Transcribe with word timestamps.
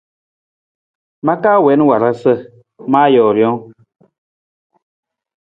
Ma 1.25 1.33
ka 1.41 1.51
wiin 1.63 1.81
warasa, 1.89 2.33
ma 2.91 2.99
ka 3.03 3.09
joo 3.13 3.31
rijang. 3.35 3.61